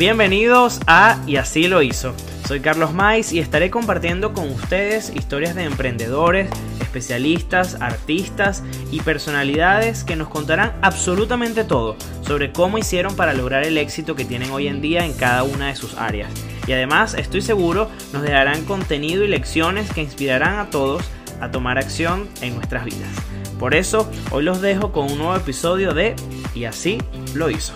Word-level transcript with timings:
Bienvenidos 0.00 0.80
a 0.86 1.22
Y 1.26 1.36
así 1.36 1.68
lo 1.68 1.82
hizo. 1.82 2.14
Soy 2.48 2.60
Carlos 2.60 2.94
Mais 2.94 3.34
y 3.34 3.38
estaré 3.38 3.68
compartiendo 3.68 4.32
con 4.32 4.50
ustedes 4.50 5.14
historias 5.14 5.54
de 5.54 5.64
emprendedores, 5.64 6.48
especialistas, 6.80 7.76
artistas 7.82 8.62
y 8.90 9.00
personalidades 9.02 10.02
que 10.02 10.16
nos 10.16 10.30
contarán 10.30 10.72
absolutamente 10.80 11.64
todo 11.64 11.96
sobre 12.22 12.50
cómo 12.50 12.78
hicieron 12.78 13.14
para 13.14 13.34
lograr 13.34 13.62
el 13.64 13.76
éxito 13.76 14.16
que 14.16 14.24
tienen 14.24 14.52
hoy 14.52 14.68
en 14.68 14.80
día 14.80 15.04
en 15.04 15.12
cada 15.12 15.42
una 15.42 15.66
de 15.66 15.76
sus 15.76 15.92
áreas. 15.98 16.30
Y 16.66 16.72
además, 16.72 17.12
estoy 17.12 17.42
seguro, 17.42 17.90
nos 18.14 18.22
dejarán 18.22 18.64
contenido 18.64 19.22
y 19.22 19.28
lecciones 19.28 19.92
que 19.92 20.00
inspirarán 20.00 20.60
a 20.60 20.70
todos 20.70 21.02
a 21.42 21.50
tomar 21.50 21.76
acción 21.76 22.26
en 22.40 22.54
nuestras 22.54 22.86
vidas. 22.86 23.10
Por 23.58 23.74
eso, 23.74 24.10
hoy 24.30 24.44
los 24.44 24.62
dejo 24.62 24.92
con 24.92 25.12
un 25.12 25.18
nuevo 25.18 25.36
episodio 25.36 25.92
de 25.92 26.16
Y 26.54 26.64
así 26.64 26.96
lo 27.34 27.50
hizo. 27.50 27.74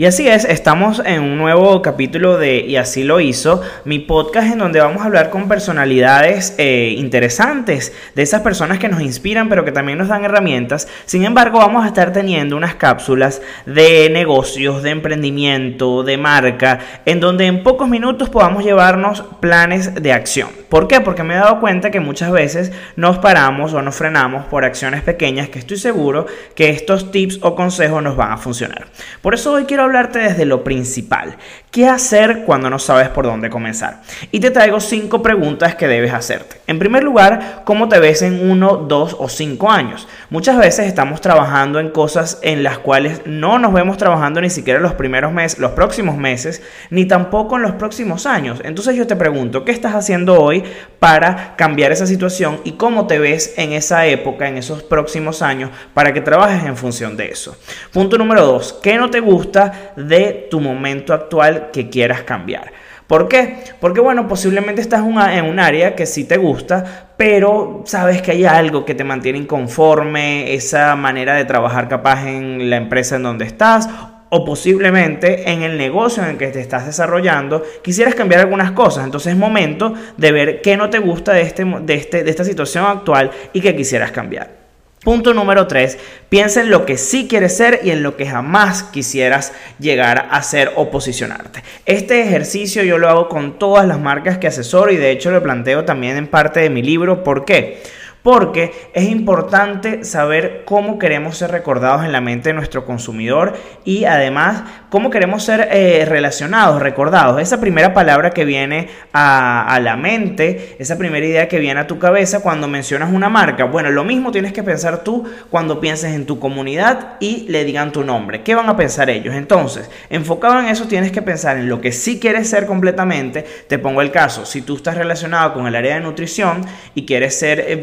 Y 0.00 0.04
así 0.04 0.28
es, 0.28 0.44
estamos 0.44 1.02
en 1.04 1.24
un 1.24 1.38
nuevo 1.38 1.82
capítulo 1.82 2.38
de 2.38 2.58
Y 2.60 2.76
así 2.76 3.02
lo 3.02 3.18
hizo, 3.18 3.62
mi 3.84 3.98
podcast 3.98 4.52
en 4.52 4.60
donde 4.60 4.78
vamos 4.78 5.02
a 5.02 5.06
hablar 5.06 5.28
con 5.28 5.48
personalidades 5.48 6.54
eh, 6.56 6.94
interesantes, 6.96 7.92
de 8.14 8.22
esas 8.22 8.42
personas 8.42 8.78
que 8.78 8.88
nos 8.88 9.00
inspiran 9.00 9.48
pero 9.48 9.64
que 9.64 9.72
también 9.72 9.98
nos 9.98 10.06
dan 10.06 10.24
herramientas. 10.24 10.86
Sin 11.04 11.24
embargo, 11.24 11.58
vamos 11.58 11.82
a 11.82 11.88
estar 11.88 12.12
teniendo 12.12 12.56
unas 12.56 12.76
cápsulas 12.76 13.42
de 13.66 14.08
negocios, 14.08 14.84
de 14.84 14.90
emprendimiento, 14.90 16.04
de 16.04 16.16
marca, 16.16 16.78
en 17.04 17.18
donde 17.18 17.46
en 17.46 17.64
pocos 17.64 17.88
minutos 17.88 18.28
podamos 18.28 18.62
llevarnos 18.62 19.24
planes 19.40 20.00
de 20.00 20.12
acción. 20.12 20.50
¿Por 20.68 20.86
qué? 20.86 21.00
Porque 21.00 21.24
me 21.24 21.34
he 21.34 21.38
dado 21.38 21.58
cuenta 21.58 21.90
que 21.90 21.98
muchas 21.98 22.30
veces 22.30 22.70
nos 22.94 23.18
paramos 23.18 23.72
o 23.72 23.82
nos 23.82 23.96
frenamos 23.96 24.44
por 24.44 24.64
acciones 24.64 25.02
pequeñas 25.02 25.48
que 25.48 25.58
estoy 25.58 25.78
seguro 25.78 26.26
que 26.54 26.68
estos 26.70 27.10
tips 27.10 27.40
o 27.42 27.56
consejos 27.56 28.02
nos 28.02 28.16
van 28.16 28.32
a 28.32 28.36
funcionar. 28.36 28.86
Por 29.22 29.34
eso 29.34 29.54
hoy 29.54 29.64
quiero 29.64 29.87
hablarte 29.88 30.20
desde 30.20 30.44
lo 30.44 30.62
principal. 30.62 31.36
¿Qué 31.70 31.88
hacer 31.88 32.44
cuando 32.44 32.70
no 32.70 32.78
sabes 32.78 33.08
por 33.08 33.24
dónde 33.24 33.50
comenzar? 33.50 34.02
Y 34.30 34.40
te 34.40 34.50
traigo 34.50 34.80
cinco 34.80 35.22
preguntas 35.22 35.74
que 35.74 35.88
debes 35.88 36.12
hacerte. 36.12 36.57
En 36.68 36.78
primer 36.78 37.02
lugar, 37.02 37.62
¿cómo 37.64 37.88
te 37.88 37.98
ves 37.98 38.20
en 38.20 38.50
uno, 38.50 38.76
dos 38.76 39.16
o 39.18 39.28
cinco 39.28 39.70
años? 39.70 40.06
Muchas 40.28 40.58
veces 40.58 40.86
estamos 40.86 41.22
trabajando 41.22 41.80
en 41.80 41.88
cosas 41.88 42.38
en 42.42 42.62
las 42.62 42.78
cuales 42.78 43.22
no 43.24 43.58
nos 43.58 43.72
vemos 43.72 43.96
trabajando 43.96 44.40
ni 44.40 44.50
siquiera 44.50 44.78
los 44.78 44.92
primeros 44.92 45.32
meses, 45.32 45.58
los 45.58 45.72
próximos 45.72 46.18
meses, 46.18 46.62
ni 46.90 47.06
tampoco 47.06 47.56
en 47.56 47.62
los 47.62 47.72
próximos 47.72 48.26
años. 48.26 48.60
Entonces 48.62 48.94
yo 48.96 49.06
te 49.06 49.16
pregunto, 49.16 49.64
¿qué 49.64 49.72
estás 49.72 49.94
haciendo 49.94 50.40
hoy 50.40 50.62
para 50.98 51.56
cambiar 51.56 51.90
esa 51.90 52.06
situación 52.06 52.60
y 52.64 52.72
cómo 52.72 53.06
te 53.06 53.18
ves 53.18 53.54
en 53.56 53.72
esa 53.72 54.06
época, 54.06 54.46
en 54.46 54.58
esos 54.58 54.82
próximos 54.82 55.40
años, 55.40 55.70
para 55.94 56.12
que 56.12 56.20
trabajes 56.20 56.64
en 56.64 56.76
función 56.76 57.16
de 57.16 57.30
eso? 57.30 57.56
Punto 57.94 58.18
número 58.18 58.44
dos, 58.44 58.78
¿qué 58.82 58.98
no 58.98 59.08
te 59.08 59.20
gusta 59.20 59.92
de 59.96 60.46
tu 60.50 60.60
momento 60.60 61.14
actual 61.14 61.70
que 61.72 61.88
quieras 61.88 62.22
cambiar. 62.22 62.72
¿Por 63.08 63.26
qué? 63.26 63.56
Porque 63.80 64.00
bueno, 64.00 64.28
posiblemente 64.28 64.82
estás 64.82 65.00
en 65.00 65.44
un 65.46 65.58
área 65.58 65.96
que 65.96 66.04
sí 66.04 66.24
te 66.24 66.36
gusta, 66.36 67.08
pero 67.16 67.82
sabes 67.86 68.20
que 68.20 68.32
hay 68.32 68.44
algo 68.44 68.84
que 68.84 68.94
te 68.94 69.02
mantiene 69.02 69.38
inconforme, 69.38 70.52
esa 70.52 70.94
manera 70.94 71.34
de 71.34 71.46
trabajar 71.46 71.88
capaz 71.88 72.28
en 72.28 72.68
la 72.68 72.76
empresa 72.76 73.16
en 73.16 73.22
donde 73.22 73.46
estás 73.46 73.88
o 74.28 74.44
posiblemente 74.44 75.50
en 75.50 75.62
el 75.62 75.78
negocio 75.78 76.22
en 76.22 76.28
el 76.28 76.36
que 76.36 76.48
te 76.48 76.60
estás 76.60 76.84
desarrollando, 76.84 77.62
quisieras 77.82 78.14
cambiar 78.14 78.42
algunas 78.42 78.72
cosas. 78.72 79.06
Entonces 79.06 79.32
es 79.32 79.38
momento 79.38 79.94
de 80.18 80.30
ver 80.30 80.60
qué 80.60 80.76
no 80.76 80.90
te 80.90 80.98
gusta 80.98 81.32
de, 81.32 81.40
este, 81.40 81.64
de, 81.64 81.94
este, 81.94 82.24
de 82.24 82.30
esta 82.30 82.44
situación 82.44 82.84
actual 82.84 83.30
y 83.54 83.62
qué 83.62 83.74
quisieras 83.74 84.12
cambiar. 84.12 84.67
Punto 85.04 85.32
número 85.32 85.68
3, 85.68 85.96
piensa 86.28 86.60
en 86.60 86.70
lo 86.70 86.84
que 86.84 86.98
sí 86.98 87.28
quieres 87.28 87.56
ser 87.56 87.80
y 87.84 87.90
en 87.90 88.02
lo 88.02 88.16
que 88.16 88.26
jamás 88.26 88.82
quisieras 88.82 89.52
llegar 89.78 90.28
a 90.30 90.42
ser 90.42 90.72
o 90.74 90.90
posicionarte. 90.90 91.62
Este 91.86 92.20
ejercicio 92.20 92.82
yo 92.82 92.98
lo 92.98 93.08
hago 93.08 93.28
con 93.28 93.58
todas 93.60 93.86
las 93.86 94.00
marcas 94.00 94.38
que 94.38 94.48
asesoro 94.48 94.90
y 94.90 94.96
de 94.96 95.12
hecho 95.12 95.30
lo 95.30 95.42
planteo 95.42 95.84
también 95.84 96.16
en 96.16 96.26
parte 96.26 96.60
de 96.60 96.70
mi 96.70 96.82
libro. 96.82 97.22
¿Por 97.22 97.44
qué? 97.44 97.80
Porque 98.28 98.90
es 98.92 99.08
importante 99.08 100.04
saber 100.04 100.64
cómo 100.66 100.98
queremos 100.98 101.38
ser 101.38 101.50
recordados 101.50 102.04
en 102.04 102.12
la 102.12 102.20
mente 102.20 102.50
de 102.50 102.52
nuestro 102.52 102.84
consumidor 102.84 103.54
y 103.86 104.04
además 104.04 104.64
cómo 104.90 105.08
queremos 105.08 105.44
ser 105.44 105.66
eh, 105.72 106.04
relacionados, 106.06 106.82
recordados. 106.82 107.40
Esa 107.40 107.58
primera 107.58 107.94
palabra 107.94 108.32
que 108.32 108.44
viene 108.44 108.90
a, 109.14 109.74
a, 109.74 109.80
la 109.80 109.96
mente, 109.96 110.76
esa 110.78 110.98
primera 110.98 111.24
idea 111.24 111.48
que 111.48 111.58
viene 111.58 111.80
a 111.80 111.86
tu 111.86 111.98
cabeza 111.98 112.42
cuando 112.42 112.68
mencionas 112.68 113.10
una 113.14 113.30
marca. 113.30 113.64
Bueno, 113.64 113.90
lo 113.90 114.04
mismo 114.04 114.30
tienes 114.30 114.52
que 114.52 114.62
pensar 114.62 115.02
tú 115.02 115.24
cuando 115.48 115.80
pienses 115.80 116.14
en 116.14 116.26
tu 116.26 116.38
comunidad 116.38 117.16
y 117.20 117.48
le 117.48 117.64
digan 117.64 117.92
tu 117.92 118.04
nombre. 118.04 118.42
¿Qué 118.42 118.54
van 118.54 118.68
a 118.68 118.76
pensar 118.76 119.08
ellos? 119.08 119.34
Entonces, 119.34 119.90
enfocado 120.10 120.60
en 120.60 120.66
eso, 120.66 120.86
tienes 120.86 121.12
que 121.12 121.22
pensar 121.22 121.56
en 121.56 121.70
lo 121.70 121.80
que 121.80 121.92
sí 121.92 122.20
quieres 122.20 122.50
ser 122.50 122.66
completamente. 122.66 123.46
Te 123.68 123.78
pongo 123.78 124.02
el 124.02 124.10
caso, 124.10 124.44
si 124.44 124.60
tú 124.60 124.76
estás 124.76 124.98
relacionado 124.98 125.54
con 125.54 125.66
el 125.66 125.74
área 125.74 125.94
de 125.94 126.00
nutrición 126.00 126.60
y 126.94 127.06
quieres 127.06 127.38
ser 127.38 127.60
eh, 127.60 127.76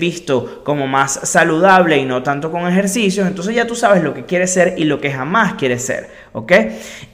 como 0.64 0.88
más 0.88 1.20
saludable 1.24 1.98
y 1.98 2.06
no 2.06 2.24
tanto 2.24 2.52
con 2.52 2.68
ejercicios, 2.68 3.28
entonces 3.28 3.56
ya 3.56 3.68
tú 3.68 3.76
sabes 3.76 4.04
lo 4.04 4.14
que 4.14 4.26
quieres 4.26 4.52
ser 4.52 4.76
y 4.78 4.86
lo 4.86 5.00
que 5.00 5.12
jamás 5.12 5.56
quieres 5.56 5.86
ser, 5.86 6.10
¿ok? 6.34 6.52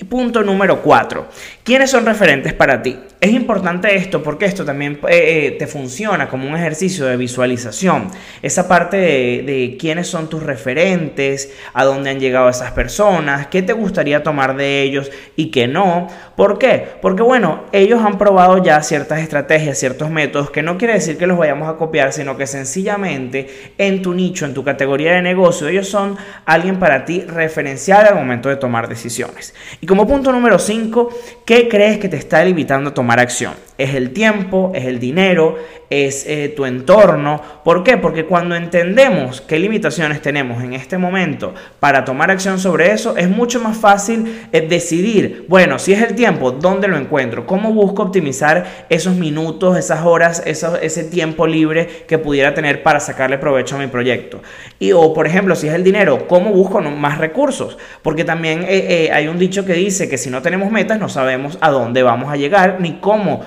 Punto 0.09 0.43
número 0.43 0.81
4. 0.81 1.27
¿Quiénes 1.63 1.91
son 1.91 2.05
referentes 2.05 2.53
para 2.53 2.81
ti? 2.81 2.97
Es 3.23 3.29
importante 3.33 3.95
esto 3.95 4.23
porque 4.23 4.45
esto 4.45 4.65
también 4.65 4.93
eh, 5.07 5.09
eh, 5.11 5.51
te 5.51 5.67
funciona 5.67 6.27
como 6.27 6.49
un 6.49 6.55
ejercicio 6.55 7.05
de 7.05 7.17
visualización. 7.17 8.07
Esa 8.41 8.67
parte 8.67 8.97
de, 8.97 9.43
de, 9.45 9.77
quiénes 9.79 10.07
son 10.07 10.27
tus 10.27 10.41
referentes, 10.41 11.53
a 11.75 11.85
dónde 11.85 12.09
han 12.09 12.19
llegado 12.19 12.49
esas 12.49 12.71
personas, 12.71 13.45
qué 13.45 13.61
te 13.61 13.73
gustaría 13.73 14.23
tomar 14.23 14.55
de 14.55 14.81
ellos 14.81 15.11
y 15.35 15.51
qué 15.51 15.67
no. 15.67 16.07
¿Por 16.35 16.57
qué? 16.57 16.83
Porque 16.99 17.21
bueno, 17.21 17.65
ellos 17.71 18.01
han 18.03 18.17
probado 18.17 18.63
ya 18.63 18.81
ciertas 18.81 19.19
estrategias, 19.19 19.77
ciertos 19.77 20.09
métodos 20.09 20.49
que 20.49 20.63
no 20.63 20.79
quiere 20.79 20.95
decir 20.95 21.19
que 21.19 21.27
los 21.27 21.37
vayamos 21.37 21.69
a 21.69 21.77
copiar, 21.77 22.13
sino 22.13 22.37
que 22.37 22.47
sencillamente 22.47 23.73
en 23.77 24.01
tu 24.01 24.15
nicho, 24.15 24.47
en 24.47 24.55
tu 24.55 24.63
categoría 24.63 25.13
de 25.13 25.21
negocio, 25.21 25.67
ellos 25.67 25.87
son 25.87 26.17
alguien 26.47 26.79
para 26.79 27.05
ti 27.05 27.21
referencial 27.21 28.07
al 28.07 28.15
momento 28.15 28.49
de 28.49 28.55
tomar 28.55 28.89
decisiones. 28.89 29.53
Y 29.79 29.85
como 29.85 30.07
punto 30.07 30.31
número 30.31 30.57
5, 30.57 31.09
¿qué 31.45 31.69
crees 31.69 31.99
que 31.99 32.09
te 32.09 32.17
está 32.17 32.43
limitando 32.43 32.89
a 32.89 32.93
tomar 32.95 33.10
acción. 33.19 33.55
Es 33.81 33.95
el 33.95 34.11
tiempo, 34.11 34.71
es 34.75 34.85
el 34.85 34.99
dinero, 34.99 35.57
es 35.89 36.25
eh, 36.27 36.53
tu 36.55 36.65
entorno. 36.65 37.41
¿Por 37.63 37.83
qué? 37.83 37.97
Porque 37.97 38.25
cuando 38.25 38.55
entendemos 38.55 39.41
qué 39.41 39.57
limitaciones 39.57 40.21
tenemos 40.21 40.63
en 40.63 40.73
este 40.73 40.99
momento 40.99 41.55
para 41.79 42.05
tomar 42.05 42.29
acción 42.29 42.59
sobre 42.59 42.91
eso, 42.91 43.17
es 43.17 43.27
mucho 43.27 43.59
más 43.59 43.75
fácil 43.75 44.47
eh, 44.51 44.61
decidir, 44.61 45.45
bueno, 45.49 45.79
si 45.79 45.93
es 45.93 46.01
el 46.03 46.13
tiempo, 46.13 46.51
¿dónde 46.51 46.87
lo 46.87 46.95
encuentro? 46.95 47.47
¿Cómo 47.47 47.73
busco 47.73 48.03
optimizar 48.03 48.85
esos 48.87 49.15
minutos, 49.15 49.75
esas 49.75 50.05
horas, 50.05 50.43
ese 50.45 51.03
tiempo 51.05 51.47
libre 51.47 52.05
que 52.07 52.19
pudiera 52.19 52.53
tener 52.53 52.83
para 52.83 52.99
sacarle 52.99 53.39
provecho 53.39 53.77
a 53.77 53.79
mi 53.79 53.87
proyecto? 53.87 54.43
Y 54.77 54.91
o, 54.91 55.11
por 55.11 55.25
ejemplo, 55.25 55.55
si 55.55 55.67
es 55.67 55.73
el 55.73 55.83
dinero, 55.83 56.27
¿cómo 56.27 56.51
busco 56.51 56.79
más 56.81 57.17
recursos? 57.17 57.79
Porque 58.03 58.23
también 58.23 58.63
eh, 58.67 59.09
hay 59.11 59.27
un 59.27 59.39
dicho 59.39 59.65
que 59.65 59.73
dice 59.73 60.07
que 60.07 60.19
si 60.19 60.29
no 60.29 60.43
tenemos 60.43 60.71
metas, 60.71 60.99
no 60.99 61.09
sabemos 61.09 61.57
a 61.61 61.71
dónde 61.71 62.03
vamos 62.03 62.31
a 62.31 62.37
llegar 62.37 62.77
ni 62.79 62.99
cómo 62.99 63.41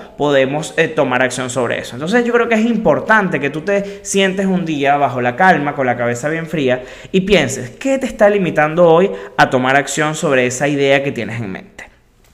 eh, 0.77 0.87
tomar 0.95 1.21
acción 1.21 1.49
sobre 1.49 1.79
eso. 1.79 1.95
Entonces 1.95 2.23
yo 2.25 2.33
creo 2.33 2.47
que 2.47 2.55
es 2.55 2.65
importante 2.65 3.39
que 3.39 3.49
tú 3.49 3.61
te 3.61 3.99
sientes 4.03 4.45
un 4.45 4.65
día 4.65 4.97
bajo 4.97 5.21
la 5.21 5.35
calma, 5.35 5.75
con 5.75 5.85
la 5.85 5.97
cabeza 5.97 6.29
bien 6.29 6.47
fría 6.47 6.83
y 7.11 7.21
pienses, 7.21 7.71
¿qué 7.71 7.97
te 7.97 8.05
está 8.05 8.29
limitando 8.29 8.87
hoy 8.87 9.11
a 9.37 9.49
tomar 9.49 9.75
acción 9.75 10.15
sobre 10.15 10.45
esa 10.45 10.67
idea 10.67 11.03
que 11.03 11.11
tienes 11.11 11.39
en 11.41 11.51
mente? 11.51 11.74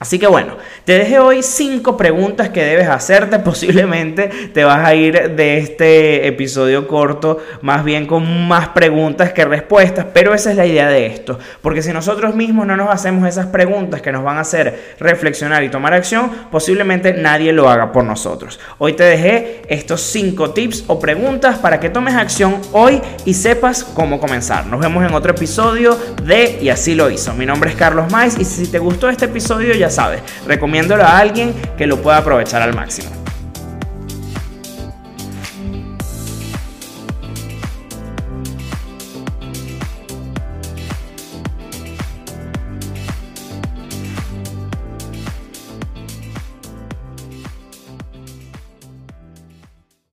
Así 0.02 0.18
que 0.18 0.26
bueno, 0.26 0.56
te 0.84 0.98
dejé 0.98 1.20
hoy 1.20 1.44
cinco 1.44 1.96
preguntas 1.96 2.48
que 2.48 2.64
debes 2.64 2.88
hacerte. 2.88 3.38
Posiblemente 3.52 4.50
te 4.52 4.64
vas 4.64 4.84
a 4.84 4.96
ir 4.96 5.36
de 5.36 5.58
este 5.58 6.26
episodio 6.26 6.88
corto 6.88 7.38
más 7.60 7.84
bien 7.84 8.06
con 8.06 8.48
más 8.48 8.70
preguntas 8.70 9.32
que 9.32 9.44
respuestas, 9.44 10.06
pero 10.12 10.34
esa 10.34 10.50
es 10.50 10.56
la 10.56 10.66
idea 10.66 10.88
de 10.88 11.06
esto. 11.06 11.38
Porque 11.60 11.82
si 11.82 11.92
nosotros 11.92 12.34
mismos 12.34 12.66
no 12.66 12.76
nos 12.76 12.90
hacemos 12.90 13.28
esas 13.28 13.46
preguntas 13.46 14.02
que 14.02 14.10
nos 14.10 14.24
van 14.24 14.38
a 14.38 14.40
hacer 14.40 14.96
reflexionar 14.98 15.62
y 15.62 15.68
tomar 15.68 15.94
acción, 15.94 16.32
posiblemente 16.50 17.12
nadie 17.12 17.52
lo 17.52 17.68
haga 17.68 17.92
por 17.92 18.02
nosotros. 18.02 18.58
Hoy 18.78 18.94
te 18.94 19.04
dejé 19.04 19.62
estos 19.68 20.00
cinco 20.00 20.50
tips 20.50 20.82
o 20.88 20.98
preguntas 20.98 21.58
para 21.58 21.78
que 21.78 21.90
tomes 21.90 22.16
acción 22.16 22.56
hoy 22.72 23.00
y 23.24 23.34
sepas 23.34 23.84
cómo 23.84 24.18
comenzar. 24.18 24.66
Nos 24.66 24.80
vemos 24.80 25.06
en 25.06 25.14
otro 25.14 25.30
episodio 25.30 25.96
de 26.24 26.58
Y 26.60 26.70
así 26.70 26.96
lo 26.96 27.08
hizo. 27.08 27.34
Mi 27.34 27.46
nombre 27.46 27.70
es 27.70 27.76
Carlos 27.76 28.10
Mais 28.10 28.36
y 28.36 28.44
si 28.44 28.66
te 28.66 28.80
gustó 28.80 29.08
este 29.08 29.26
episodio 29.26 29.72
ya 29.92 29.96
sabes, 29.96 30.22
recomiéndolo 30.46 31.04
a 31.04 31.18
alguien 31.18 31.54
que 31.76 31.86
lo 31.86 32.00
pueda 32.00 32.18
aprovechar 32.18 32.62
al 32.62 32.74
máximo. 32.74 33.21